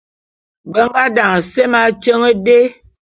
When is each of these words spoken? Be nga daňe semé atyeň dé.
Be 0.71 0.79
nga 0.87 1.03
daňe 1.15 1.39
semé 1.51 1.79
atyeň 1.87 2.21
dé. 2.45 2.57